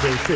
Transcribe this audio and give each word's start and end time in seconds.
NCRV. 0.00 0.28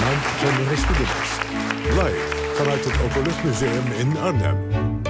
Maand 0.00 0.56
de 0.56 0.64
geschiedenis. 0.68 1.38
Live 1.84 2.54
vanuit 2.54 2.84
het 2.84 2.94
Openluchtmuseum 3.04 3.92
in 3.92 4.16
Arnhem. 4.16 5.00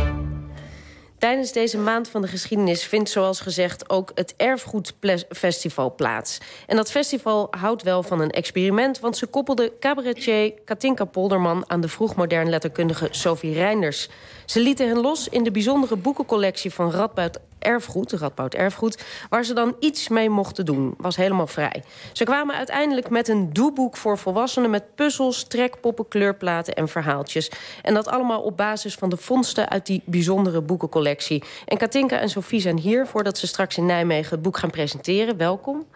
Tijdens 1.19 1.53
deze 1.53 1.79
maand 1.79 2.09
van 2.09 2.23
de 2.23 2.29
geschiedenis 2.29 2.85
vindt 2.85 3.11
zoals 3.11 3.41
gezegd 3.41 3.91
ook 3.91 4.11
het 4.15 4.35
Erfgoedfestival 4.37 5.95
plaats. 5.95 6.39
En 6.67 6.77
dat 6.77 6.91
festival 6.91 7.49
houdt 7.51 7.83
wel 7.83 8.03
van 8.03 8.21
een 8.21 8.31
experiment, 8.31 9.01
want 9.01 9.17
ze 9.17 9.27
koppelde 9.27 9.73
cabaretier 9.81 10.53
Katinka 10.65 11.05
Polderman 11.05 11.65
aan 11.67 11.81
de 11.81 11.89
vroegmodern 11.89 12.49
letterkundige 12.49 13.09
Sophie 13.11 13.53
Reinders. 13.53 14.09
Ze 14.45 14.61
lieten 14.61 14.89
hen 14.89 15.01
los 15.01 15.29
in 15.29 15.45
de 15.45 15.51
bijzondere 15.51 15.97
boekencollectie 15.97 16.73
van 16.73 16.91
Radboud 16.91 17.39
Erfgoed, 17.67 18.13
Radboud 18.13 18.55
Erfgoed, 18.55 19.05
waar 19.29 19.45
ze 19.45 19.55
dan 19.55 19.77
iets 19.81 20.09
mee 20.09 20.31
mochten 20.31 20.65
doen. 20.65 20.95
Was 20.99 21.17
helemaal 21.17 21.47
vrij. 21.47 21.83
Ze 22.13 22.25
kwamen 22.25 22.55
uiteindelijk 22.55 23.11
met 23.11 23.29
een 23.29 23.53
doeboek 23.53 23.97
voor 23.97 24.19
volwassenen 24.19 24.71
met 24.71 24.95
puzzels, 24.95 25.45
trekpoppen, 25.45 26.09
kleurplaten 26.09 26.75
en 26.75 26.89
verhaaltjes. 26.89 27.51
En 27.83 27.95
dat 27.95 28.09
allemaal 28.09 28.41
op 28.41 28.57
basis 28.57 28.95
van 28.95 29.09
de 29.09 29.17
vondsten 29.17 29.69
uit 29.69 29.87
die 29.87 30.03
bijzondere 30.05 30.61
boekencollectie. 30.61 31.43
En 31.65 31.77
Katinka 31.77 32.19
en 32.19 32.29
Sophie 32.29 32.61
zijn 32.61 32.79
hier 32.79 33.07
voordat 33.07 33.39
ze 33.39 33.47
straks 33.47 33.77
in 33.77 33.87
Nijmegen 33.87 34.31
het 34.31 34.43
boek 34.43 34.57
gaan 34.57 34.71
presenteren. 34.71 35.37
Welkom. 35.37 35.87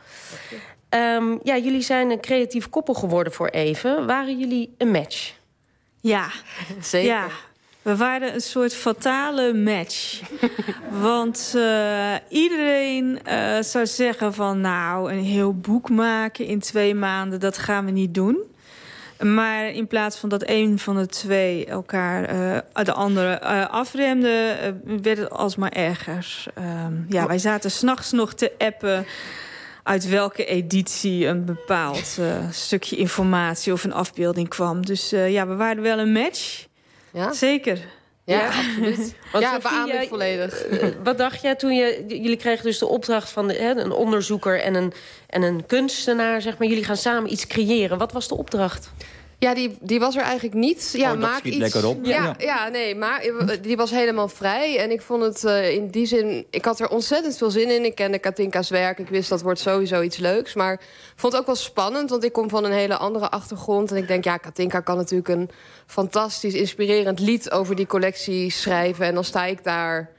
Um, 0.95 1.40
ja, 1.42 1.56
jullie 1.56 1.82
zijn 1.82 2.10
een 2.10 2.20
creatief 2.20 2.68
koppel 2.68 2.95
geworden 2.95 3.32
voor 3.32 3.48
even. 3.48 4.06
Waren 4.06 4.38
jullie 4.38 4.74
een 4.78 4.90
match? 4.90 5.32
Ja, 6.00 6.30
zeker. 6.80 7.09
Ja. 7.09 7.28
We 7.82 7.96
waren 7.96 8.34
een 8.34 8.40
soort 8.40 8.74
fatale 8.74 9.52
match. 9.52 10.20
Want 11.00 11.52
uh, 11.56 12.14
iedereen 12.28 13.18
uh, 13.26 13.60
zou 13.60 13.86
zeggen 13.86 14.34
van... 14.34 14.60
nou, 14.60 15.12
een 15.12 15.24
heel 15.24 15.54
boek 15.54 15.90
maken 15.90 16.46
in 16.46 16.58
twee 16.58 16.94
maanden, 16.94 17.40
dat 17.40 17.58
gaan 17.58 17.84
we 17.84 17.90
niet 17.90 18.14
doen. 18.14 18.38
Maar 19.20 19.70
in 19.70 19.86
plaats 19.86 20.16
van 20.16 20.28
dat 20.28 20.42
een 20.46 20.78
van 20.78 20.96
de 20.96 21.06
twee 21.06 21.66
elkaar 21.66 22.34
uh, 22.34 22.84
de 22.84 22.92
andere 22.92 23.40
afremde... 23.68 24.56
werd 25.02 25.18
het 25.18 25.30
alsmaar 25.30 25.72
erger. 25.72 26.44
Ehm, 26.54 26.94
ja, 27.09 27.26
wij 27.26 27.38
zaten 27.38 27.70
s'nachts 27.70 28.10
nog 28.10 28.34
te 28.34 28.52
appen 28.59 29.06
uit 29.82 30.09
welke 30.09 30.44
editie 30.44 31.26
een 31.26 31.44
bepaald 31.44 32.18
stukje 32.50 32.96
informatie 32.96 33.72
of 33.72 33.84
een 33.84 33.92
afbeelding 33.92 34.48
kwam. 34.48 34.87
Dus 34.87 35.10
ja, 35.10 35.46
we 35.46 35.54
waren 35.54 35.82
wel 35.82 35.98
een 35.98 36.12
match... 36.12 36.68
Ja? 37.12 37.32
Zeker. 37.32 37.78
Ja, 38.24 38.46
absoluut. 38.46 39.14
ja, 39.38 39.58
beaam 39.58 39.88
ik 39.88 40.08
volledig. 40.08 40.62
Eh, 40.80 40.88
wat 41.02 41.18
dacht 41.18 41.42
jij 41.42 41.54
toen 41.54 41.74
je... 41.74 42.04
Jullie 42.06 42.36
kregen 42.36 42.64
dus 42.64 42.78
de 42.78 42.86
opdracht 42.86 43.30
van 43.30 43.48
de, 43.48 43.54
hè, 43.54 43.70
een 43.70 43.92
onderzoeker 43.92 44.60
en 44.60 44.74
een, 44.74 44.92
en 45.26 45.42
een 45.42 45.66
kunstenaar, 45.66 46.42
zeg 46.42 46.58
maar. 46.58 46.68
Jullie 46.68 46.84
gaan 46.84 46.96
samen 46.96 47.32
iets 47.32 47.46
creëren. 47.46 47.98
Wat 47.98 48.12
was 48.12 48.28
de 48.28 48.36
opdracht? 48.36 48.90
Ja, 49.41 49.55
die, 49.55 49.77
die 49.80 50.01
was 50.01 50.16
er 50.16 50.23
eigenlijk 50.23 50.55
niet. 50.55 50.93
Ja, 50.96 51.13
oh, 51.13 51.19
maak 51.19 51.43
iets. 51.43 51.57
lekker 51.57 51.87
op. 51.87 52.05
Ja, 52.05 52.35
ja, 52.38 52.69
nee, 52.69 52.95
maar 52.95 53.27
die 53.63 53.77
was 53.77 53.91
helemaal 53.91 54.29
vrij. 54.29 54.79
En 54.79 54.91
ik 54.91 55.02
vond 55.02 55.23
het 55.23 55.45
uh, 55.45 55.71
in 55.71 55.88
die 55.88 56.07
zin... 56.07 56.46
Ik 56.51 56.65
had 56.65 56.80
er 56.80 56.88
ontzettend 56.88 57.37
veel 57.37 57.51
zin 57.51 57.71
in. 57.71 57.85
Ik 57.85 57.95
kende 57.95 58.18
Katinka's 58.18 58.71
werk. 58.71 58.99
Ik 58.99 59.09
wist 59.09 59.29
dat 59.29 59.43
wordt 59.43 59.61
sowieso 59.61 60.02
iets 60.02 60.16
leuks. 60.16 60.55
Maar 60.55 60.73
ik 60.73 60.80
vond 61.16 61.33
het 61.33 61.41
ook 61.41 61.46
wel 61.46 61.57
spannend. 61.57 62.11
Want 62.11 62.24
ik 62.24 62.33
kom 62.33 62.49
van 62.49 62.65
een 62.65 62.73
hele 62.73 62.96
andere 62.96 63.30
achtergrond. 63.30 63.91
En 63.91 63.96
ik 63.96 64.09
denk, 64.09 64.25
ja, 64.25 64.37
Katinka 64.37 64.81
kan 64.81 64.97
natuurlijk 64.97 65.28
een 65.28 65.50
fantastisch 65.87 66.55
inspirerend 66.55 67.21
lied... 67.21 67.50
over 67.50 67.77
die 67.77 67.87
collectie 67.87 68.50
schrijven. 68.50 69.06
En 69.06 69.15
dan 69.15 69.25
sta 69.25 69.44
ik 69.44 69.65
daar 69.65 70.11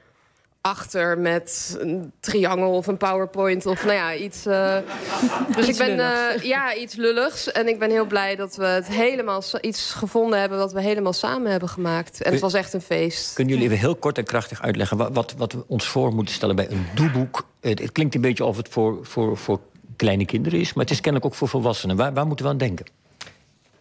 achter 0.62 1.18
met 1.18 1.78
een 1.80 2.12
triangel 2.20 2.72
of 2.72 2.88
een 2.88 2.98
powerpoint 2.98 3.66
of 3.66 3.84
nou 3.84 3.96
ja, 3.96 4.16
iets. 4.16 4.48
Uh... 4.48 4.78
dus 5.56 5.68
ik 5.68 5.78
ben 5.78 5.98
uh, 5.98 6.44
ja, 6.44 6.76
iets 6.76 6.96
lulligs. 6.96 7.52
En 7.52 7.68
ik 7.68 7.80
ben 7.80 7.90
heel 7.90 8.06
blij 8.06 8.36
dat 8.36 8.56
we 8.56 8.66
het 8.66 8.88
helemaal 8.88 9.44
iets 9.62 9.94
gevonden 9.94 10.40
hebben 10.40 10.58
wat 10.58 10.74
we 10.74 10.82
helemaal 10.82 11.14
samen 11.14 11.52
hebben 11.52 11.70
gemaakt. 11.70 12.22
En 12.22 12.32
het 12.32 12.42
was 12.42 12.54
echt 12.54 12.74
een 12.74 12.82
feest. 12.82 13.34
Kunnen 13.34 13.54
jullie 13.54 13.70
even 13.70 13.80
heel 13.80 13.96
kort 13.96 14.18
en 14.18 14.24
krachtig 14.24 14.62
uitleggen 14.62 14.98
wat, 14.98 15.10
wat, 15.14 15.34
wat 15.38 15.54
we 15.54 15.64
ons 15.68 15.88
voor 15.88 16.14
moeten 16.14 16.34
stellen 16.34 16.56
bij 16.56 16.70
een 16.70 16.86
doeboek? 16.96 17.48
Het, 17.62 17.80
het, 17.80 17.92
klinkt 17.92 18.16
een 18.16 18.22
beetje 18.22 18.46
of 18.46 18.58
het 18.58 18.70
voor, 18.70 19.06
voor, 19.06 19.38
voor 19.38 19.60
kleine 19.96 20.26
kinderen 20.26 20.60
is, 20.60 20.74
maar 20.74 20.84
het 20.84 20.94
is 20.94 21.02
kennelijk 21.02 21.32
ook 21.32 21.38
voor 21.38 21.48
volwassenen. 21.48 21.96
Waar, 21.96 22.14
waar 22.14 22.28
moeten 22.28 22.46
we 22.46 22.52
aan 22.52 22.58
denken? 22.58 22.86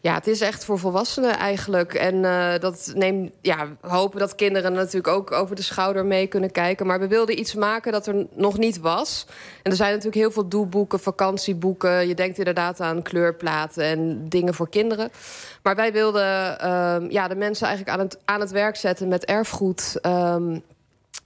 Ja, 0.03 0.15
het 0.15 0.27
is 0.27 0.41
echt 0.41 0.65
voor 0.65 0.79
volwassenen 0.79 1.39
eigenlijk. 1.39 1.95
En 1.95 2.15
uh, 2.15 2.59
dat 2.59 2.93
neemt, 2.95 3.33
ja, 3.41 3.69
hopen 3.81 4.19
dat 4.19 4.35
kinderen 4.35 4.73
natuurlijk 4.73 5.15
ook 5.15 5.33
over 5.33 5.57
de 5.57 5.63
schouder 5.63 6.07
mee 6.07 6.27
kunnen 6.27 6.51
kijken. 6.51 6.87
Maar 6.87 7.01
we 7.01 7.09
wilden 7.09 7.39
iets 7.39 7.55
maken 7.55 7.93
dat 7.93 8.07
er 8.07 8.27
nog 8.35 8.59
niet 8.59 8.79
was. 8.79 9.27
En 9.63 9.71
er 9.71 9.77
zijn 9.77 9.91
natuurlijk 9.91 10.17
heel 10.17 10.31
veel 10.31 10.49
doelboeken, 10.49 11.01
vakantieboeken. 11.01 12.09
Je 12.09 12.15
denkt 12.15 12.39
inderdaad 12.39 12.81
aan 12.81 13.03
kleurplaten 13.03 13.85
en 13.85 14.29
dingen 14.29 14.55
voor 14.55 14.69
kinderen. 14.69 15.11
Maar 15.63 15.77
wij 15.77 15.93
wilden 15.93 16.59
uh, 16.63 17.11
ja, 17.11 17.29
de 17.29 17.37
mensen 17.37 17.67
eigenlijk 17.67 17.99
aan 17.99 18.05
het, 18.05 18.19
aan 18.25 18.41
het 18.41 18.51
werk 18.51 18.77
zetten 18.77 19.09
met 19.09 19.25
erfgoed. 19.25 19.99
Um, 20.07 20.63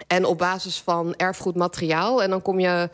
en 0.06 0.24
op 0.24 0.38
basis 0.38 0.80
van 0.80 1.14
erfgoedmateriaal. 1.16 2.22
En 2.22 2.30
dan 2.30 2.42
kom 2.42 2.60
je 2.60 2.88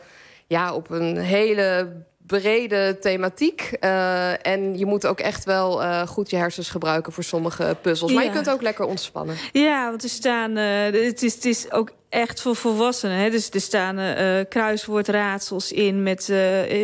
ja, 0.47 0.73
op 0.73 0.89
een 0.89 1.17
hele 1.17 1.87
brede 2.25 2.97
thematiek. 2.99 3.77
Uh, 3.79 4.45
en 4.47 4.77
je 4.77 4.85
moet 4.85 5.05
ook 5.05 5.19
echt 5.19 5.43
wel 5.43 5.81
uh, 5.81 6.07
goed 6.07 6.29
je 6.29 6.35
hersens 6.35 6.69
gebruiken 6.69 7.13
voor 7.13 7.23
sommige 7.23 7.77
puzzels. 7.81 8.13
Maar 8.13 8.23
je 8.23 8.31
kunt 8.31 8.49
ook 8.49 8.61
lekker 8.61 8.85
ontspannen. 8.85 9.35
Ja, 9.51 9.89
want 9.89 10.03
er 10.03 10.09
staan. 10.09 10.57
Uh, 10.57 10.83
het, 10.83 11.23
is, 11.23 11.33
het 11.33 11.45
is 11.45 11.71
ook 11.71 11.91
echt 12.09 12.41
voor 12.41 12.55
volwassenen. 12.55 13.17
Hè? 13.17 13.29
Dus 13.29 13.49
er 13.49 13.61
staan 13.61 14.15
kruiswoordraadsels 14.49 15.71
in 15.71 16.03
met, 16.03 16.33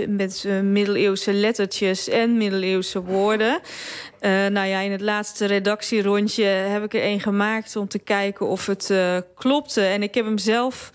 met 0.08 0.46
middeleeuwse 0.64 1.34
lettertjes 1.34 2.09
en 2.09 2.38
middeleeuwse 2.38 3.02
woorden. 3.02 3.59
nou 4.22 4.68
ja, 4.68 4.80
in 4.80 4.92
het 4.92 5.02
laatste 5.02 5.46
redactierondje 5.46 6.44
heb 6.44 6.84
ik 6.84 6.94
er 6.94 7.03
een 7.03 7.20
gemaakt 7.20 7.76
om 7.76 7.88
te 7.88 8.00
kijken 8.00 8.47
of 8.47 8.66
het 8.66 8.94
klopte. 9.36 9.81
En 9.81 10.03
ik 10.03 10.14
heb 10.14 10.26
hem 10.26 10.38
zelf 10.38 10.92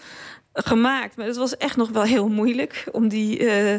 gemaakt. 0.53 1.17
Maar 1.17 1.27
het 1.27 1.37
was 1.37 1.57
echt 1.57 1.77
nog 1.77 1.91
wel 1.91 2.03
heel 2.03 2.29
moeilijk 2.29 2.85
om, 2.93 3.09
die, 3.09 3.39
uh, 3.39 3.75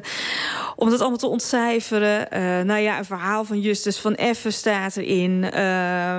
om 0.76 0.90
dat 0.90 1.00
allemaal 1.00 1.18
te 1.18 1.28
ontcijferen. 1.28 2.28
Uh, 2.34 2.40
nou 2.62 2.80
ja, 2.80 2.98
een 2.98 3.06
verhaal 3.06 3.44
van 3.44 3.60
Justus 3.60 4.00
van 4.00 4.16
Effen 4.16 4.54
staat 4.54 4.98
erin. 4.98 5.50
Uh, 5.54 6.16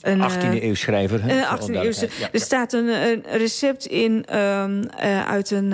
een 0.00 0.30
18e 0.30 0.62
eeuw 0.62 0.74
schrijver. 0.74 1.30
Een 1.30 1.44
18e 1.44 1.74
eeuwse. 1.74 2.08
Er 2.32 2.40
staat 2.40 2.72
een, 2.72 2.88
een 2.88 3.22
recept 3.30 3.86
in 3.86 4.36
um, 4.38 4.88
uit 5.26 5.50
een, 5.50 5.72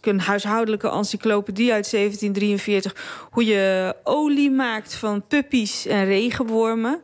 een 0.00 0.20
huishoudelijke 0.20 0.90
encyclopedie 0.90 1.72
uit 1.72 1.90
1743. 1.90 3.28
Hoe 3.30 3.44
je 3.44 3.94
olie 4.04 4.50
maakt 4.50 4.94
van 4.94 5.26
puppies 5.26 5.86
en 5.86 6.04
regenwormen. 6.04 7.00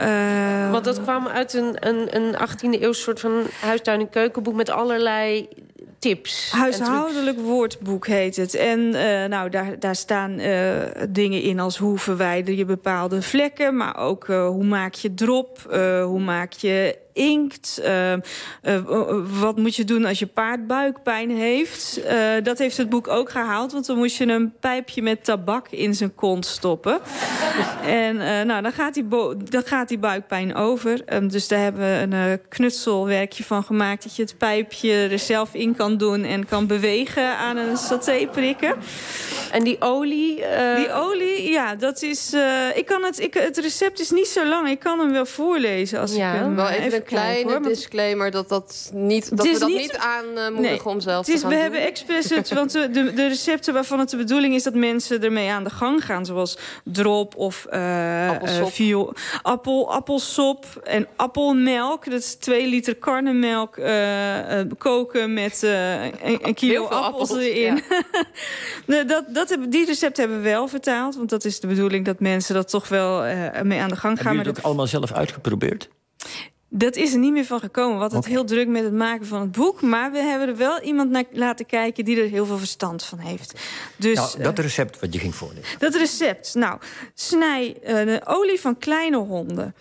Uh, 0.00 0.70
Want 0.70 0.84
dat 0.84 1.02
kwam 1.02 1.26
uit 1.26 1.54
een, 1.54 1.88
een, 1.88 2.16
een 2.16 2.34
18e 2.34 2.82
eeuw 2.82 2.92
soort 2.92 3.20
van 3.20 3.42
huistuin- 3.60 4.00
en 4.00 4.10
keukenboek... 4.10 4.54
met 4.54 4.70
allerlei 4.70 5.48
tips. 6.04 6.50
Huishoudelijk 6.50 7.38
woordboek 7.40 8.06
heet 8.06 8.36
het. 8.36 8.54
En 8.54 8.80
uh, 8.80 9.24
nou, 9.24 9.50
daar, 9.50 9.78
daar 9.78 9.96
staan 9.96 10.40
uh, 10.40 10.76
dingen 11.08 11.42
in 11.42 11.60
als 11.60 11.76
hoe 11.76 11.98
verwijder 11.98 12.54
je 12.54 12.64
bepaalde 12.64 13.22
vlekken... 13.22 13.76
maar 13.76 13.96
ook 13.96 14.28
uh, 14.28 14.46
hoe 14.46 14.64
maak 14.64 14.94
je 14.94 15.14
drop, 15.14 15.58
hoe 16.04 16.20
maak 16.20 16.52
je 16.52 17.02
inkt. 17.14 17.80
Uh, 17.84 18.12
uh, 18.12 18.18
wat 19.40 19.56
moet 19.56 19.76
je 19.76 19.84
doen 19.84 20.04
als 20.04 20.18
je 20.18 20.26
paard 20.26 20.66
buikpijn 20.66 21.30
heeft? 21.30 22.00
Uh, 22.04 22.12
dat 22.42 22.58
heeft 22.58 22.76
het 22.76 22.88
boek 22.88 23.08
ook 23.08 23.30
gehaald. 23.30 23.72
Want 23.72 23.86
dan 23.86 23.96
moest 23.96 24.16
je 24.16 24.26
een 24.26 24.52
pijpje 24.60 25.02
met 25.02 25.24
tabak 25.24 25.68
in 25.68 25.94
zijn 25.94 26.14
kont 26.14 26.46
stoppen. 26.46 27.00
en 27.84 28.16
nou, 28.46 28.62
dan, 28.62 28.72
gaat 28.72 28.94
die 28.94 29.06
dan 29.48 29.62
gaat 29.64 29.88
die 29.88 29.98
buikpijn 29.98 30.54
over. 30.54 31.00
Um, 31.14 31.28
dus 31.28 31.48
daar 31.48 31.60
hebben 31.60 31.80
we 31.80 32.16
een 32.16 32.40
knutselwerkje 32.48 33.44
van 33.44 33.64
gemaakt... 33.64 34.02
dat 34.02 34.16
je 34.16 34.22
het 34.22 34.38
pijpje 34.38 35.08
er 35.10 35.18
zelf 35.18 35.54
in 35.54 35.76
kan 35.76 35.96
doen... 35.96 36.24
en 36.24 36.46
kan 36.46 36.66
bewegen 36.66 37.36
aan 37.36 37.56
een 37.56 37.76
saté 37.76 38.28
prikken. 38.32 38.74
En 39.52 39.64
die 39.64 39.80
olie? 39.80 40.42
Die 40.76 40.92
olie, 40.92 41.50
ja, 41.50 41.74
dat 41.74 42.02
is... 42.02 42.34
ik 42.74 42.86
kan 42.86 43.04
het, 43.04 43.20
ik, 43.20 43.34
het 43.34 43.58
recept 43.58 44.00
is 44.00 44.10
niet 44.10 44.26
zo 44.26 44.46
lang. 44.46 44.68
Ik 44.68 44.78
kan 44.78 44.98
hem 44.98 45.12
wel 45.12 45.26
voorlezen 45.26 46.00
als 46.00 46.14
ja, 46.14 46.32
ik 46.32 46.40
hem 46.40 46.54
wel 46.54 46.68
even 46.68 47.03
kleine 47.04 47.60
disclaimer 47.60 48.30
dat, 48.30 48.48
dat, 48.48 48.90
niet, 48.94 49.36
dat 49.36 49.46
we 49.46 49.58
dat 49.58 49.68
niet, 49.68 49.96
aanmoedigen 49.96 50.90
om 50.90 51.00
zelf 51.00 51.26
het 51.26 51.34
is, 51.34 51.40
te 51.40 51.46
gaan 51.46 51.56
We 51.56 51.62
hebben 51.62 51.80
expres 51.80 52.30
het, 52.30 52.52
want 52.52 52.72
de, 52.72 53.12
de 53.14 53.28
recepten 53.28 53.74
waarvan 53.74 53.98
het 53.98 54.10
de 54.10 54.16
bedoeling 54.16 54.54
is 54.54 54.62
dat 54.62 54.74
mensen 54.74 55.22
ermee 55.22 55.50
aan 55.50 55.64
de 55.64 55.70
gang 55.70 56.04
gaan. 56.04 56.26
Zoals 56.26 56.58
drop 56.84 57.36
of 57.36 57.66
uh, 57.72 58.30
uh, 58.78 59.08
appel, 59.42 59.92
appelsop 59.92 60.66
en 60.84 61.06
appelmelk. 61.16 62.04
Dat 62.10 62.20
is 62.20 62.34
twee 62.34 62.66
liter 62.66 62.94
karnemelk 62.94 63.76
uh, 63.76 64.60
koken 64.78 65.32
met 65.32 65.62
een, 65.62 66.38
een, 66.42 66.54
kilo 66.54 66.84
appels, 66.84 67.30
appels, 67.30 67.46
erin. 67.46 67.82
Ja. 68.86 69.04
dat, 69.04 69.24
dat 69.28 69.48
hebben, 69.48 69.70
die 69.70 69.86
recept 69.86 70.16
hebben 70.16 70.36
we 70.36 70.42
wel 70.42 70.68
vertaald. 70.68 71.16
Want 71.16 71.30
dat 71.30 71.44
is 71.44 71.60
de 71.60 71.66
bedoeling 71.66 72.04
dat 72.04 72.20
mensen 72.20 72.54
dat 72.54 72.68
toch 72.68 72.88
wel 72.88 73.20
mee 73.62 73.80
aan 73.80 73.88
de 73.88 73.96
gang 73.96 74.00
gaan. 74.00 74.14
Hebben 74.14 74.32
jullie 74.32 74.46
het 74.46 74.58
ook 74.58 74.64
allemaal 74.64 74.86
zelf 74.86 75.12
uitgeprobeerd? 75.12 75.88
Dat 76.76 76.96
is 76.96 77.12
er 77.12 77.18
niet 77.18 77.32
meer 77.32 77.44
van 77.44 77.60
gekomen. 77.60 77.98
Wat 77.98 78.12
het 78.12 78.26
heel 78.26 78.44
druk 78.44 78.68
met 78.68 78.84
het 78.84 78.92
maken 78.92 79.26
van 79.26 79.40
het 79.40 79.52
boek. 79.52 79.80
Maar 79.82 80.12
we 80.12 80.18
hebben 80.18 80.48
er 80.48 80.56
wel 80.56 80.80
iemand 80.80 81.10
naar 81.10 81.24
laten 81.32 81.66
kijken 81.66 82.04
die 82.04 82.20
er 82.20 82.28
heel 82.28 82.46
veel 82.46 82.58
verstand 82.58 83.04
van 83.04 83.18
heeft. 83.18 83.60
Dus, 83.96 84.16
nou, 84.16 84.42
dat 84.42 84.58
eh, 84.58 84.64
recept 84.64 85.00
wat 85.00 85.12
je 85.12 85.18
ging 85.18 85.34
voorlezen. 85.34 85.78
Dat 85.78 85.94
recept. 85.94 86.54
Nou, 86.54 86.78
snij 87.14 87.76
uh, 87.82 87.88
de 87.88 88.20
olie 88.24 88.60
van 88.60 88.78
kleine 88.78 89.16
honden. 89.16 89.74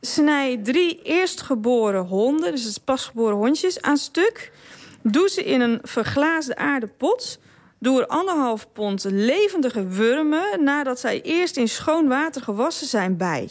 Snij 0.00 0.60
drie 0.62 1.02
eerstgeboren 1.02 2.04
honden, 2.04 2.52
dus 2.52 2.64
het 2.64 2.84
pasgeboren 2.84 3.36
hondjes, 3.36 3.82
aan 3.82 3.96
stuk. 3.96 4.52
Doe 5.02 5.28
ze 5.28 5.44
in 5.44 5.60
een 5.60 5.78
verglaasde 5.82 6.56
aardepot. 6.56 7.38
Doe 7.38 7.38
er 7.80 8.06
anderhalf 8.06 8.72
pond 8.72 9.04
levendige 9.10 9.86
wurmen 9.86 10.64
nadat 10.64 11.00
zij 11.00 11.22
eerst 11.22 11.56
in 11.56 11.68
schoon 11.68 12.08
water 12.08 12.42
gewassen 12.42 12.86
zijn 12.86 13.16
bij. 13.16 13.48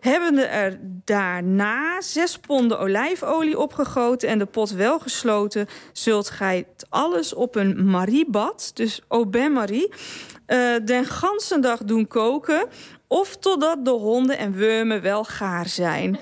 Hebben 0.00 0.50
er 0.50 0.78
daarna 1.04 2.00
zes 2.00 2.38
ponden 2.38 2.78
olijfolie 2.78 3.58
opgegoten 3.58 4.28
en 4.28 4.38
de 4.38 4.46
pot 4.46 4.70
wel 4.70 4.98
gesloten, 4.98 5.66
zult 5.92 6.30
gij 6.30 6.66
alles 6.88 7.34
op 7.34 7.54
een 7.56 7.90
mariebad, 7.90 8.70
dus 8.74 9.00
au 9.08 9.24
bain 9.24 9.52
marie, 9.52 9.92
uh, 10.46 10.74
den 10.84 11.04
ganse 11.04 11.58
dag 11.60 11.78
doen 11.84 12.06
koken 12.06 12.68
of 13.06 13.36
totdat 13.36 13.84
de 13.84 13.90
honden 13.90 14.38
en 14.38 14.58
wormen 14.58 15.02
wel 15.02 15.24
gaar 15.24 15.68
zijn. 15.68 16.18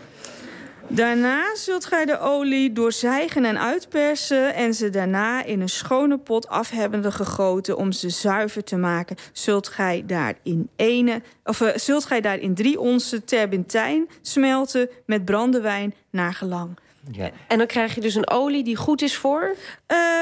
Daarna 0.89 1.57
zult 1.57 1.85
gij 1.85 2.05
de 2.05 2.19
olie 2.19 2.73
doorzijgen 2.73 3.45
en 3.45 3.61
uitpersen... 3.61 4.55
en 4.55 4.75
ze 4.75 4.91
daarna 4.91 5.45
in 5.45 5.61
een 5.61 5.69
schone 5.69 6.19
pot 6.19 6.49
afhebbende 6.49 7.13
gegoten... 7.13 7.77
om 7.77 7.93
ze 7.93 8.09
zuiver 8.09 8.65
te 8.65 8.77
maken, 8.77 9.17
zult 9.33 9.69
gij 9.69 10.03
daar 10.07 10.35
in, 10.43 10.71
ene, 10.77 11.23
of, 11.45 11.61
uh, 11.61 11.69
zult 11.75 12.05
gij 12.05 12.21
daar 12.21 12.39
in 12.39 12.55
drie 12.55 12.81
onze 12.81 13.25
terbentijn 13.25 14.09
smelten... 14.23 14.89
met 15.07 15.25
brandewijn 15.25 15.95
naar 16.11 16.35
gelang. 16.35 16.79
Ja. 17.11 17.31
En 17.49 17.59
dan 17.59 17.67
krijg 17.67 17.95
je 17.95 18.01
dus 18.01 18.15
een 18.15 18.31
olie 18.31 18.65
die 18.65 18.77
goed 18.77 19.03
is 19.03 19.17
voor? 19.17 19.57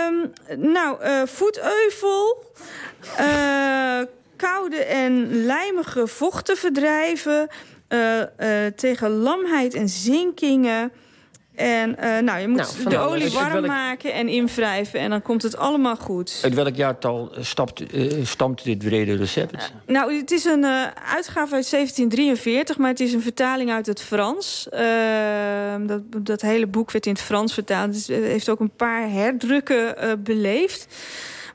Um, 0.09 0.33
nou, 0.73 1.05
uh, 1.05 1.23
voeteuvel... 1.25 2.53
Uh, 3.21 4.01
koude 4.37 4.85
en 4.85 5.45
lijmige 5.45 6.07
vochten 6.07 6.57
verdrijven... 6.57 7.49
Uh, 7.93 8.19
uh, 8.19 8.67
tegen 8.77 9.11
lamheid 9.11 9.75
en 9.75 9.89
zinkingen. 9.89 10.93
En 11.55 11.97
uh, 12.01 12.19
nou, 12.19 12.41
je 12.41 12.49
moet 12.49 12.77
nou, 12.79 12.89
de 12.89 12.99
olie 12.99 13.31
warm 13.31 13.53
welk... 13.53 13.67
maken 13.67 14.13
en 14.13 14.29
invrijven. 14.29 15.01
En 15.01 15.11
dan 15.11 15.23
komt 15.23 15.43
het 15.43 15.57
allemaal 15.57 15.97
goed. 15.97 16.41
Uit 16.45 16.55
welk 16.55 16.75
jaartal 16.75 17.33
stapt, 17.41 17.83
stamt 18.23 18.65
dit 18.65 18.79
brede 18.79 19.17
recept? 19.17 19.73
nou, 19.87 20.15
het 20.15 20.31
is 20.31 20.45
een 20.45 20.65
uitgave 20.95 21.55
uit 21.55 21.71
1743. 21.71 22.79
Maar 22.79 22.91
het 22.91 23.01
is 23.01 23.13
een 23.13 23.23
vertaling 23.23 23.71
uit 23.71 23.87
het 23.87 24.01
Frans. 24.01 24.69
Dat, 25.87 26.03
dat 26.19 26.41
hele 26.41 26.67
boek 26.67 26.91
werd 26.91 27.07
in 27.07 27.13
het 27.13 27.23
Frans 27.23 27.55
vertaald. 27.55 27.93
Dus 27.93 28.07
het 28.07 28.25
heeft 28.25 28.49
ook 28.49 28.61
een 28.61 28.77
paar 28.77 29.11
herdrukken 29.11 29.95
beleefd. 30.23 30.87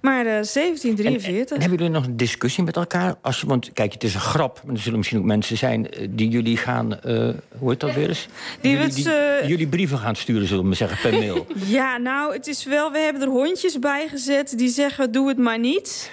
Maar 0.06 0.26
uh, 0.26 0.32
1743. 0.32 1.50
En, 1.50 1.56
en, 1.56 1.62
hebben 1.62 1.78
jullie 1.78 1.94
nog 1.94 2.06
een 2.06 2.18
discussie 2.18 2.64
met 2.64 2.76
elkaar? 2.76 3.16
Als 3.22 3.42
want 3.42 3.74
kijk, 3.74 3.94
het 3.94 4.04
is 4.04 4.14
een 4.14 4.20
grap. 4.20 4.62
Maar 4.66 4.76
er 4.76 4.82
zullen 4.82 4.98
misschien 4.98 5.20
ook 5.20 5.26
mensen 5.26 5.58
zijn 5.58 5.88
die 6.10 6.30
jullie 6.30 6.58
gaan... 6.58 7.00
Uh, 7.06 7.30
hoe 7.58 7.70
heet 7.70 7.80
dat 7.80 7.94
weer 7.94 8.08
eens? 8.08 8.28
Die 8.62 8.72
jullie, 8.72 8.94
die, 8.94 9.08
uh... 9.08 9.48
jullie 9.48 9.68
brieven 9.68 9.98
gaan 9.98 10.16
sturen, 10.16 10.48
zullen 10.48 10.70
we 10.70 10.76
zeggen, 10.76 10.98
per 11.02 11.20
mail. 11.24 11.46
ja, 11.66 11.98
nou, 11.98 12.34
het 12.34 12.48
is 12.48 12.66
wel... 12.66 12.92
We 12.92 13.00
hebben 13.00 13.22
er 13.22 13.28
hondjes 13.28 13.80
bij 13.80 14.08
gezet 14.08 14.54
die 14.58 14.70
zeggen, 14.70 15.12
doe 15.12 15.28
het 15.28 15.38
maar 15.38 15.60
niet. 15.60 16.12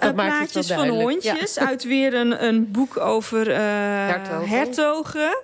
Dat 0.00 0.14
plaatjes 0.14 0.66
van 0.66 0.88
hondjes 0.88 1.54
ja. 1.54 1.66
uit 1.66 1.84
weer 1.84 2.14
een, 2.14 2.44
een 2.44 2.70
boek 2.70 2.96
over 2.96 3.48
uh, 3.48 3.56
hertogen. 3.56 4.48
hertogen. 4.48 5.36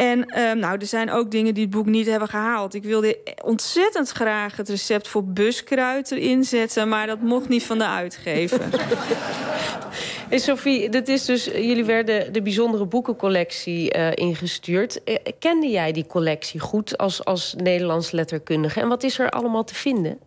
En 0.00 0.40
um, 0.40 0.58
nou, 0.58 0.78
er 0.80 0.86
zijn 0.86 1.10
ook 1.10 1.30
dingen 1.30 1.54
die 1.54 1.62
het 1.62 1.72
boek 1.72 1.86
niet 1.86 2.06
hebben 2.06 2.28
gehaald. 2.28 2.74
Ik 2.74 2.82
wilde 2.82 3.18
ontzettend 3.44 4.10
graag 4.10 4.56
het 4.56 4.68
recept 4.68 5.08
voor 5.08 5.24
buskruid 5.24 6.10
erin 6.10 6.44
zetten... 6.44 6.88
maar 6.88 7.06
dat 7.06 7.20
mocht 7.20 7.48
niet 7.48 7.62
van 7.62 7.78
de 7.78 7.86
uitgever. 7.86 8.60
Hey 10.28 10.38
Sophie, 10.48 10.88
dit 10.88 11.08
is 11.08 11.24
dus, 11.24 11.44
jullie 11.44 11.84
werden 11.84 12.32
de 12.32 12.42
bijzondere 12.42 12.86
boekencollectie 12.86 13.96
uh, 13.96 14.10
ingestuurd. 14.14 15.00
Uh, 15.04 15.16
kende 15.38 15.68
jij 15.68 15.92
die 15.92 16.06
collectie 16.06 16.60
goed 16.60 16.98
als, 16.98 17.24
als 17.24 17.54
Nederlands 17.56 18.10
letterkundige? 18.10 18.80
En 18.80 18.88
wat 18.88 19.02
is 19.02 19.18
er 19.18 19.30
allemaal 19.30 19.64
te 19.64 19.74
vinden? 19.74 20.18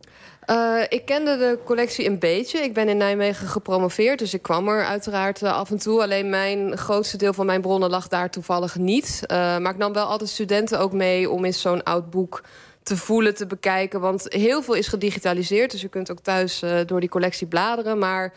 Uh, 0.48 0.82
ik 0.90 1.06
kende 1.06 1.38
de 1.38 1.60
collectie 1.66 2.06
een 2.06 2.20
beetje. 2.20 2.60
Ik 2.60 2.74
ben 2.74 2.90
in 2.90 2.98
Nijmegen 2.98 3.48
gepromoveerd, 3.48 4.20
dus 4.20 4.34
ik 4.34 4.42
kwam 4.42 4.68
er 4.68 4.86
uiteraard 4.86 5.42
uh, 5.42 5.54
af 5.54 5.72
en 5.72 5.78
toe. 5.78 6.02
Alleen 6.02 6.30
mijn 6.30 6.78
grootste 6.78 7.18
deel 7.18 7.34
van 7.34 7.46
mijn 7.46 7.62
bronnen 7.62 7.90
lag 7.90 8.08
daar 8.08 8.30
toevallig 8.30 8.76
niet. 8.76 9.20
Uh, 9.22 9.38
maar 9.58 9.72
ik 9.72 9.78
nam 9.78 9.94
wel 9.94 10.06
altijd 10.06 10.30
studenten 10.30 10.80
ook 10.80 10.94
mee 10.94 11.30
om 11.30 11.46
in 11.46 11.54
zo'n 11.54 11.84
oud 11.84 12.10
boek 12.10 12.44
te 12.84 12.98
voelen, 12.98 13.36
te 13.36 13.46
bekijken. 13.46 14.00
Want 14.00 14.26
heel 14.30 14.64
veel 14.64 14.74
is 14.74 14.88
gedigitaliseerd, 14.88 15.72
dus 15.72 15.82
je 15.82 15.90
kunt 15.90 16.12
ook 16.12 16.20
thuis 16.20 16.64
door 16.86 17.00
die 17.00 17.10
collectie 17.10 17.48
bladeren. 17.48 17.98
Maar 17.98 18.34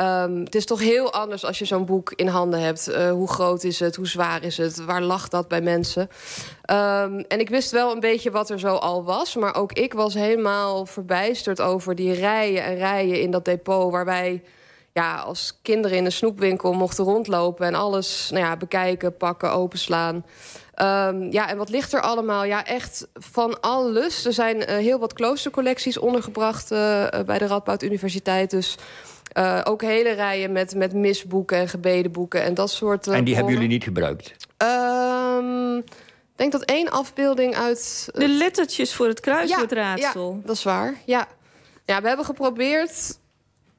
Um, 0.00 0.40
het 0.44 0.54
is 0.54 0.64
toch 0.64 0.80
heel 0.80 1.12
anders 1.12 1.44
als 1.44 1.58
je 1.58 1.64
zo'n 1.64 1.84
boek 1.84 2.12
in 2.12 2.26
handen 2.26 2.60
hebt. 2.60 2.88
Uh, 2.88 3.10
hoe 3.10 3.28
groot 3.28 3.64
is 3.64 3.80
het? 3.80 3.96
Hoe 3.96 4.06
zwaar 4.06 4.42
is 4.42 4.56
het? 4.56 4.84
Waar 4.84 5.02
lag 5.02 5.28
dat 5.28 5.48
bij 5.48 5.60
mensen? 5.60 6.02
Um, 6.02 7.20
en 7.28 7.40
ik 7.40 7.48
wist 7.48 7.70
wel 7.70 7.92
een 7.92 8.00
beetje 8.00 8.30
wat 8.30 8.50
er 8.50 8.58
zo 8.58 8.74
al 8.74 9.04
was. 9.04 9.34
Maar 9.34 9.54
ook 9.54 9.72
ik 9.72 9.92
was 9.92 10.14
helemaal 10.14 10.86
verbijsterd 10.86 11.60
over 11.60 11.94
die 11.94 12.12
rijen 12.12 12.64
en 12.64 12.76
rijen 12.76 13.20
in 13.20 13.30
dat 13.30 13.44
depot... 13.44 13.92
waar 13.92 14.04
wij 14.04 14.42
ja, 14.92 15.16
als 15.16 15.58
kinderen 15.62 15.96
in 15.96 16.04
een 16.04 16.12
snoepwinkel 16.12 16.72
mochten 16.72 17.04
rondlopen... 17.04 17.66
en 17.66 17.74
alles 17.74 18.30
nou 18.30 18.44
ja, 18.44 18.56
bekijken, 18.56 19.16
pakken, 19.16 19.52
openslaan... 19.52 20.24
Um, 20.82 21.32
ja, 21.32 21.48
en 21.48 21.56
wat 21.56 21.68
ligt 21.68 21.92
er 21.92 22.00
allemaal? 22.00 22.44
Ja, 22.44 22.64
echt 22.64 23.06
van 23.14 23.60
alles. 23.60 24.24
Er 24.24 24.32
zijn 24.32 24.56
uh, 24.56 24.64
heel 24.66 24.98
wat 24.98 25.12
kloostercollecties 25.12 25.98
ondergebracht 25.98 26.72
uh, 26.72 26.78
bij 27.26 27.38
de 27.38 27.46
Radboud 27.46 27.82
Universiteit. 27.82 28.50
Dus 28.50 28.76
uh, 29.38 29.60
ook 29.64 29.82
hele 29.82 30.10
rijen 30.10 30.52
met, 30.52 30.74
met 30.74 30.92
misboeken 30.92 31.58
en 31.58 31.68
gebedenboeken 31.68 32.42
en 32.42 32.54
dat 32.54 32.70
soort. 32.70 33.06
Uh, 33.06 33.14
en 33.14 33.24
die 33.24 33.34
hebben 33.34 33.52
jullie 33.52 33.68
niet 33.68 33.84
gebruikt? 33.84 34.36
Um, 34.62 35.76
ik 35.76 36.42
denk 36.42 36.52
dat 36.52 36.62
één 36.62 36.90
afbeelding 36.90 37.54
uit. 37.54 38.08
De 38.12 38.28
lettertjes 38.28 38.94
voor 38.94 39.06
het 39.06 39.20
kruiswoordraadsel. 39.20 40.32
Ja, 40.32 40.46
dat 40.46 40.56
is 40.56 40.62
waar. 40.62 40.94
Ja. 41.04 41.28
ja, 41.84 42.00
we 42.00 42.08
hebben 42.08 42.26
geprobeerd 42.26 43.18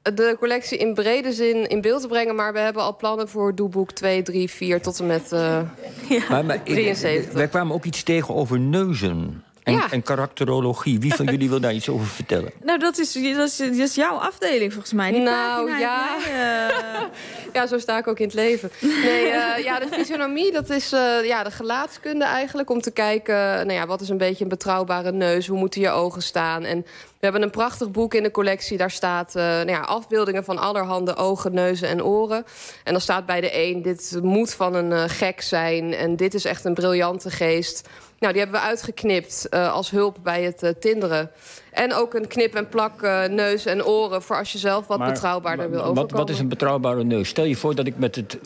de 0.02 0.36
collectie 0.38 0.78
in 0.78 0.94
brede 0.94 1.32
zin 1.32 1.68
in 1.68 1.80
beeld 1.80 2.00
te 2.00 2.08
brengen... 2.08 2.34
maar 2.34 2.52
we 2.52 2.58
hebben 2.58 2.82
al 2.82 2.96
plannen 2.96 3.28
voor 3.28 3.54
doeboek 3.54 3.92
2, 3.92 4.22
3, 4.22 4.50
4 4.50 4.82
tot 4.82 4.98
en 4.98 5.06
met 5.06 5.32
uh, 5.32 5.60
ja. 6.08 6.24
maar, 6.28 6.44
maar, 6.44 6.62
73. 6.62 7.32
Wij 7.32 7.48
kwamen 7.48 7.74
ook 7.74 7.84
iets 7.84 8.02
tegen 8.02 8.34
over 8.34 8.58
neuzen. 8.58 9.44
En, 9.68 9.74
ja. 9.74 9.90
en 9.90 10.02
karakterologie. 10.02 11.00
Wie 11.00 11.14
van 11.14 11.26
jullie 11.26 11.48
wil 11.48 11.60
daar 11.60 11.74
iets 11.74 11.88
over 11.88 12.06
vertellen? 12.06 12.52
Nou, 12.68 12.80
dat 12.80 12.98
is, 12.98 13.12
dat 13.12 13.48
is, 13.48 13.56
dat 13.56 13.74
is 13.74 13.94
jouw 13.94 14.16
afdeling 14.16 14.72
volgens 14.72 14.92
mij. 14.92 15.12
Die 15.12 15.20
nou, 15.20 15.78
ja. 15.78 16.16
uh... 16.28 17.04
ja, 17.56 17.66
zo 17.66 17.78
sta 17.78 17.98
ik 17.98 18.06
ook 18.06 18.18
in 18.18 18.24
het 18.24 18.34
leven. 18.34 18.70
Nee, 18.80 19.26
uh, 19.26 19.58
ja, 19.64 19.78
de 19.78 19.86
fysionomie, 19.90 20.52
dat 20.52 20.70
is 20.70 20.92
uh, 20.92 21.24
ja, 21.24 21.42
de 21.42 21.50
gelaatskunde 21.50 22.24
eigenlijk. 22.24 22.70
Om 22.70 22.80
te 22.80 22.90
kijken, 22.90 23.34
nou 23.36 23.72
ja, 23.72 23.86
wat 23.86 24.00
is 24.00 24.08
een 24.08 24.18
beetje 24.18 24.42
een 24.42 24.50
betrouwbare 24.50 25.12
neus? 25.12 25.46
Hoe 25.46 25.58
moeten 25.58 25.80
je 25.80 25.90
ogen 25.90 26.22
staan? 26.22 26.64
En 26.64 26.80
we 27.18 27.24
hebben 27.24 27.42
een 27.42 27.50
prachtig 27.50 27.90
boek 27.90 28.14
in 28.14 28.22
de 28.22 28.30
collectie. 28.30 28.76
Daar 28.76 28.90
staat 28.90 29.36
uh, 29.36 29.42
nou 29.42 29.70
ja, 29.70 29.80
afbeeldingen 29.80 30.44
van 30.44 30.58
allerhande 30.58 31.16
ogen, 31.16 31.54
neuzen 31.54 31.88
en 31.88 32.04
oren. 32.04 32.44
En 32.84 32.92
dan 32.92 33.00
staat 33.00 33.26
bij 33.26 33.40
de 33.40 33.56
een, 33.56 33.82
dit 33.82 34.18
moet 34.22 34.54
van 34.54 34.74
een 34.74 34.90
uh, 34.90 35.04
gek 35.06 35.40
zijn. 35.40 35.94
En 35.94 36.16
dit 36.16 36.34
is 36.34 36.44
echt 36.44 36.64
een 36.64 36.74
briljante 36.74 37.30
geest. 37.30 37.88
Nou, 38.18 38.32
die 38.32 38.42
hebben 38.42 38.60
we 38.60 38.66
uitgeknipt 38.66 39.46
uh, 39.50 39.72
als 39.72 39.90
hulp 39.90 40.16
bij 40.22 40.42
het 40.42 40.74
tinderen. 40.80 41.30
En 41.72 41.94
ook 41.94 42.14
een 42.14 42.26
knip 42.26 42.54
en 42.54 42.68
plak 42.68 43.02
neus 43.30 43.66
en 43.66 43.84
oren... 43.84 44.22
voor 44.22 44.36
als 44.36 44.52
je 44.52 44.58
zelf 44.58 44.86
wat 44.86 44.98
maar, 44.98 45.12
betrouwbaarder 45.12 45.70
wil 45.70 45.78
overkomen. 45.78 46.10
Wat, 46.10 46.18
wat, 46.18 46.30
is 46.30 46.38
een 46.38 46.48
betrouwbare 46.48 47.04
neus? 47.04 47.28
Stel 47.28 47.44
je 47.44 47.56
voor 47.56 47.74
dat 47.74 47.86
ik 47.86 47.98
met 47.98 48.14
het, 48.14 48.38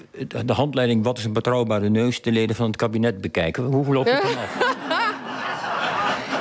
de 0.46 0.52
handleiding... 0.52 1.04
wat 1.04 1.18
is 1.18 1.24
een 1.24 1.32
betrouwbare 1.32 1.88
neus... 1.88 2.22
de 2.22 2.32
leden 2.32 2.56
van 2.56 2.66
het 2.66 2.76
kabinet 2.76 3.20
bekijk. 3.20 3.56
Hoe 3.56 3.92
loopt 3.92 4.10
het 4.10 4.22
dan 4.22 4.30
af? 4.30 4.70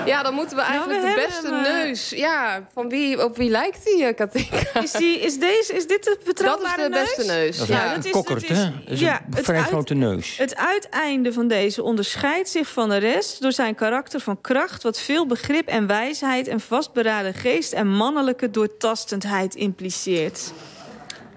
Ja, 0.06 0.24
dan 0.24 0.34
moeten 0.34 0.58
we 0.58 0.64
nou, 0.64 0.74
eigenlijk 0.74 1.04
nou, 1.04 1.16
we 1.16 1.22
de 1.22 1.28
beste 1.28 1.54
hem, 1.54 1.62
neus. 1.62 2.10
Ja, 2.10 2.68
van 2.74 2.90
wie, 2.90 3.24
op 3.24 3.38
wie 3.38 3.50
lijkt 3.50 3.86
die, 3.86 4.04
uh, 4.04 4.16
Katinka? 4.16 4.82
Is, 4.82 4.92
die, 4.92 5.20
is, 5.20 5.40
deze, 5.40 5.74
is 5.74 5.88
dit 5.88 6.04
de 6.04 6.20
betrouwbare 6.26 6.90
neus? 6.90 7.00
Dat 7.00 7.08
is 7.08 7.16
de 7.16 7.16
beste 7.16 7.34
neus. 7.34 7.58
Dat 7.58 7.70
is 7.70 7.76
ja, 7.76 7.96
een 7.96 8.02
dat 8.02 8.12
kokkert, 8.12 8.48
hè? 8.48 8.56
Dat 8.56 8.72
is 8.86 9.00
ja, 9.00 9.22
een 9.32 9.44
vrij 9.44 9.62
grote 9.62 9.94
neus. 9.94 10.38
Het 10.38 10.56
uiteinde 10.56 11.34
van 11.34 11.48
deze 11.48 11.84
onderscheidt 11.84 12.50
zich 12.50 12.68
van 12.68 12.90
de 12.90 12.98
rest... 12.98 13.42
door 13.42 13.52
zijn 13.52 13.76
karakter 13.76 14.20
van 14.20 14.42
kracht... 14.42 14.84
wat 14.84 15.00
veel 15.00 15.28
begrip 15.28 15.68
en 15.68 15.88
wijsheid 15.88 16.48
en 16.48 16.60
vastberaden 16.60 17.34
geest... 17.34 17.74
en 17.74 17.88
mannelijke 17.88 18.50
doortastendheid 18.50 19.56
impliceert. 19.56 20.54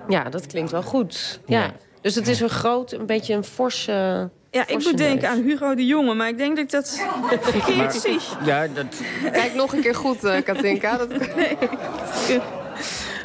Ja, 0.09 0.23
dat 0.31 0.47
klinkt 0.47 0.71
wel 0.71 0.83
goed. 0.83 1.41
Ja. 1.47 1.61
ja. 1.61 1.73
Dus 2.01 2.15
het 2.15 2.29
is 2.29 2.41
een 2.41 2.49
groot, 2.49 2.93
een 2.93 3.07
beetje 3.07 3.35
een 3.35 3.45
forse... 3.45 4.31
Ja, 4.55 4.67
ik 4.67 4.85
moet 4.85 4.99
denken 4.99 5.29
aan 5.29 5.43
Hugo 5.43 5.75
de 5.75 5.87
Jonge, 5.87 6.15
maar 6.15 6.29
ik 6.29 6.39
denk 6.39 6.57
dat 6.57 6.65
ik 6.65 6.71
dat 6.71 6.99
verkeerd 7.41 7.95
zie. 7.95 8.19
Ja, 8.45 8.67
dat... 8.67 8.87
Kijk 9.33 9.55
nog 9.55 9.73
een 9.73 9.81
keer 9.81 9.95
goed, 9.95 10.25
uh, 10.25 10.43
Katinka. 10.45 10.97
Dat... 10.97 11.09
Nee. 11.37 11.57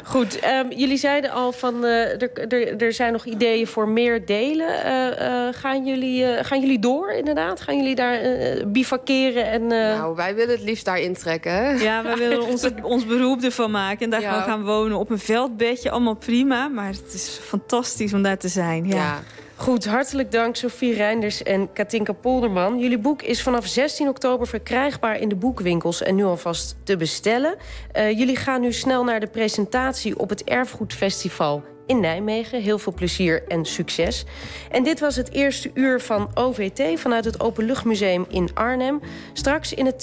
Goed, 0.04 0.38
ehm, 0.38 0.70
jullie 0.70 0.96
zeiden 0.96 1.30
al 1.30 1.52
van 1.52 1.84
uh, 1.84 2.22
er, 2.22 2.82
er 2.82 2.92
zijn 2.92 3.12
nog 3.12 3.24
ideeën 3.24 3.66
voor 3.66 3.88
meer 3.88 4.26
delen. 4.26 4.68
Uh, 4.68 5.48
gaan, 5.52 5.86
jullie, 5.86 6.44
gaan 6.44 6.60
jullie 6.60 6.78
door 6.78 7.12
inderdaad? 7.12 7.60
Gaan 7.60 7.76
jullie 7.76 7.94
daar 7.94 8.20
bivakeren? 8.66 9.46
En, 9.46 9.66
Nou, 9.66 10.16
wij 10.16 10.34
willen 10.34 10.54
het 10.54 10.64
liefst 10.64 10.84
daar 10.84 10.98
intrekken. 10.98 11.52
Hè? 11.52 11.70
Ja, 11.70 12.02
wij 12.02 12.16
willen 12.16 12.42
ons, 12.42 12.68
ons 12.82 13.06
beroep 13.06 13.42
ervan 13.42 13.70
maken. 13.70 14.04
En 14.04 14.10
daar 14.10 14.20
ja. 14.20 14.40
gaan 14.40 14.64
wonen 14.64 14.98
op 14.98 15.10
een 15.10 15.18
veldbedje. 15.18 15.90
Allemaal 15.90 16.16
prima, 16.16 16.68
maar 16.68 16.88
het 16.88 17.12
is 17.14 17.38
fantastisch 17.42 18.14
om 18.14 18.22
daar 18.22 18.38
te 18.38 18.48
zijn. 18.48 18.86
ja. 18.86 18.94
ja. 18.94 19.22
Goed, 19.60 19.84
hartelijk 19.86 20.32
dank 20.32 20.56
Sophie 20.56 20.94
Reinders 20.94 21.42
en 21.42 21.72
Katinka 21.72 22.12
Polderman. 22.12 22.78
Jullie 22.78 22.98
boek 22.98 23.22
is 23.22 23.42
vanaf 23.42 23.66
16 23.66 24.08
oktober 24.08 24.46
verkrijgbaar 24.46 25.18
in 25.18 25.28
de 25.28 25.36
boekwinkels... 25.36 26.02
en 26.02 26.14
nu 26.14 26.24
alvast 26.24 26.76
te 26.84 26.96
bestellen. 26.96 27.56
Uh, 27.96 28.18
jullie 28.18 28.36
gaan 28.36 28.60
nu 28.60 28.72
snel 28.72 29.04
naar 29.04 29.20
de 29.20 29.26
presentatie 29.26 30.18
op 30.18 30.28
het 30.28 30.44
Erfgoedfestival 30.44 31.62
in 31.90 32.00
Nijmegen. 32.00 32.62
Heel 32.62 32.78
veel 32.78 32.92
plezier 32.92 33.42
en 33.48 33.64
succes. 33.64 34.24
En 34.70 34.82
dit 34.82 35.00
was 35.00 35.16
het 35.16 35.32
eerste 35.32 35.70
uur 35.74 36.00
van 36.00 36.30
OVT 36.34 37.00
vanuit 37.00 37.24
het 37.24 37.40
Openluchtmuseum 37.40 38.26
in 38.28 38.50
Arnhem. 38.54 39.00
Straks 39.32 39.74
in 39.74 39.86
het 39.86 39.98